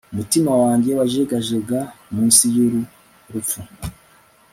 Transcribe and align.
umutima 0.13 0.51
wanjye 0.61 0.89
wajegajega 0.99 1.79
munsi 2.13 2.43
y'uru 2.55 2.81
rupfu 3.31 3.59